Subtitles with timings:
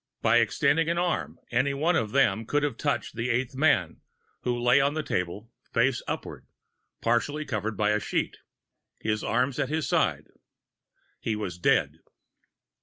[0.23, 4.01] By extending an arm any one of them could have touched the eighth man,
[4.41, 6.47] who lay on the table, face upward,
[7.01, 8.37] partly covered by a sheet,
[8.99, 10.31] his arms at his sides.
[11.19, 11.99] He was dead.